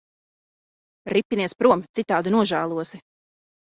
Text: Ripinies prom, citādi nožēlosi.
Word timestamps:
Ripinies 1.15 1.55
prom, 1.61 1.85
citādi 1.99 2.33
nožēlosi. 2.37 3.03